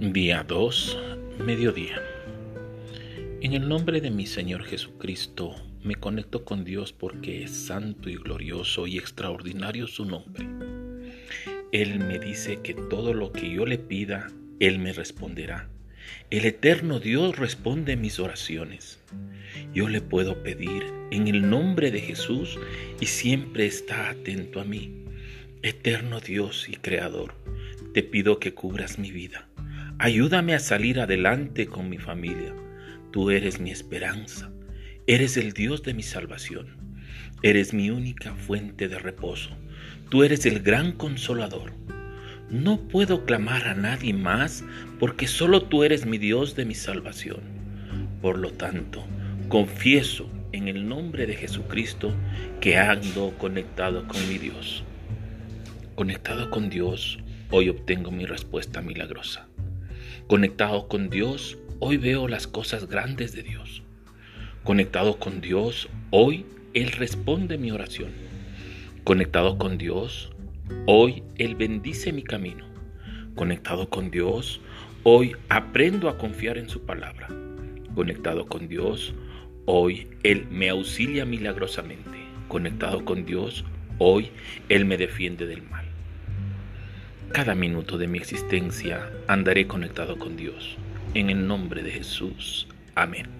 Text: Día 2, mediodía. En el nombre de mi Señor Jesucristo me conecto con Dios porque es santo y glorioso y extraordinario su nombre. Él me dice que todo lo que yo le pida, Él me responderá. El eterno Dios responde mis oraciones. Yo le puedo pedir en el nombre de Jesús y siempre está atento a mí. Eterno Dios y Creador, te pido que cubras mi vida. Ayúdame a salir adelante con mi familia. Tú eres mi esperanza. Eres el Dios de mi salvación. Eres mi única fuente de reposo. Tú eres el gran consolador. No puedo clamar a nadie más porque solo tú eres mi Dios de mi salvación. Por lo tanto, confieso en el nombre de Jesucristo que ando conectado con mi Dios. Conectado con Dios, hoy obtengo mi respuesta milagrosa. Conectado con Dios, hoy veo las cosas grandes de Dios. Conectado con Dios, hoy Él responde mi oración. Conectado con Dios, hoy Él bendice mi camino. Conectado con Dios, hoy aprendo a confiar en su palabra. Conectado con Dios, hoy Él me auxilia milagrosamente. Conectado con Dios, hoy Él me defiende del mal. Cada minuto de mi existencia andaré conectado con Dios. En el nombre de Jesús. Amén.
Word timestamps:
Día 0.00 0.44
2, 0.46 0.96
mediodía. 1.44 2.00
En 3.40 3.52
el 3.52 3.68
nombre 3.68 4.00
de 4.00 4.12
mi 4.12 4.26
Señor 4.26 4.62
Jesucristo 4.62 5.56
me 5.82 5.96
conecto 5.96 6.44
con 6.44 6.62
Dios 6.62 6.92
porque 6.92 7.42
es 7.42 7.50
santo 7.50 8.08
y 8.08 8.14
glorioso 8.14 8.86
y 8.86 8.96
extraordinario 8.96 9.88
su 9.88 10.04
nombre. 10.04 10.46
Él 11.72 11.98
me 11.98 12.20
dice 12.20 12.60
que 12.62 12.74
todo 12.74 13.12
lo 13.12 13.32
que 13.32 13.50
yo 13.50 13.66
le 13.66 13.76
pida, 13.76 14.28
Él 14.60 14.78
me 14.78 14.92
responderá. 14.92 15.68
El 16.30 16.44
eterno 16.44 17.00
Dios 17.00 17.36
responde 17.36 17.96
mis 17.96 18.20
oraciones. 18.20 19.00
Yo 19.74 19.88
le 19.88 20.00
puedo 20.00 20.44
pedir 20.44 20.84
en 21.10 21.26
el 21.26 21.50
nombre 21.50 21.90
de 21.90 21.98
Jesús 21.98 22.56
y 23.00 23.06
siempre 23.06 23.66
está 23.66 24.10
atento 24.10 24.60
a 24.60 24.64
mí. 24.64 24.94
Eterno 25.62 26.20
Dios 26.20 26.68
y 26.68 26.76
Creador, 26.76 27.34
te 27.94 28.04
pido 28.04 28.38
que 28.38 28.54
cubras 28.54 29.00
mi 29.00 29.10
vida. 29.10 29.48
Ayúdame 30.00 30.54
a 30.54 30.60
salir 30.60 31.00
adelante 31.00 31.66
con 31.66 31.88
mi 31.88 31.98
familia. 31.98 32.54
Tú 33.10 33.32
eres 33.32 33.58
mi 33.58 33.72
esperanza. 33.72 34.48
Eres 35.08 35.36
el 35.36 35.52
Dios 35.54 35.82
de 35.82 35.92
mi 35.92 36.04
salvación. 36.04 36.68
Eres 37.42 37.74
mi 37.74 37.90
única 37.90 38.32
fuente 38.36 38.86
de 38.86 39.00
reposo. 39.00 39.50
Tú 40.08 40.22
eres 40.22 40.46
el 40.46 40.60
gran 40.60 40.92
consolador. 40.92 41.72
No 42.48 42.86
puedo 42.86 43.24
clamar 43.24 43.66
a 43.66 43.74
nadie 43.74 44.14
más 44.14 44.62
porque 45.00 45.26
solo 45.26 45.62
tú 45.62 45.82
eres 45.82 46.06
mi 46.06 46.18
Dios 46.18 46.54
de 46.54 46.64
mi 46.64 46.76
salvación. 46.76 47.40
Por 48.22 48.38
lo 48.38 48.52
tanto, 48.52 49.04
confieso 49.48 50.30
en 50.52 50.68
el 50.68 50.88
nombre 50.88 51.26
de 51.26 51.34
Jesucristo 51.34 52.14
que 52.60 52.76
ando 52.76 53.34
conectado 53.36 54.06
con 54.06 54.28
mi 54.28 54.38
Dios. 54.38 54.84
Conectado 55.96 56.50
con 56.50 56.70
Dios, 56.70 57.18
hoy 57.50 57.68
obtengo 57.68 58.12
mi 58.12 58.26
respuesta 58.26 58.80
milagrosa. 58.80 59.48
Conectado 60.26 60.88
con 60.88 61.10
Dios, 61.10 61.58
hoy 61.80 61.96
veo 61.96 62.28
las 62.28 62.46
cosas 62.46 62.88
grandes 62.88 63.32
de 63.34 63.42
Dios. 63.42 63.82
Conectado 64.64 65.18
con 65.18 65.40
Dios, 65.40 65.88
hoy 66.10 66.44
Él 66.74 66.92
responde 66.92 67.56
mi 67.56 67.70
oración. 67.70 68.10
Conectado 69.04 69.56
con 69.56 69.78
Dios, 69.78 70.30
hoy 70.86 71.22
Él 71.36 71.54
bendice 71.54 72.12
mi 72.12 72.22
camino. 72.22 72.66
Conectado 73.34 73.88
con 73.88 74.10
Dios, 74.10 74.60
hoy 75.04 75.34
aprendo 75.48 76.08
a 76.08 76.18
confiar 76.18 76.58
en 76.58 76.68
su 76.68 76.82
palabra. 76.82 77.28
Conectado 77.94 78.46
con 78.46 78.68
Dios, 78.68 79.14
hoy 79.64 80.08
Él 80.22 80.46
me 80.50 80.68
auxilia 80.68 81.24
milagrosamente. 81.24 82.18
Conectado 82.48 83.04
con 83.04 83.24
Dios, 83.24 83.64
hoy 83.98 84.30
Él 84.68 84.84
me 84.84 84.98
defiende 84.98 85.46
del 85.46 85.62
mal. 85.62 85.87
Cada 87.32 87.54
minuto 87.54 87.98
de 87.98 88.08
mi 88.08 88.18
existencia 88.18 89.10
andaré 89.26 89.66
conectado 89.66 90.18
con 90.18 90.34
Dios. 90.34 90.76
En 91.14 91.28
el 91.28 91.46
nombre 91.46 91.82
de 91.82 91.90
Jesús. 91.90 92.66
Amén. 92.94 93.37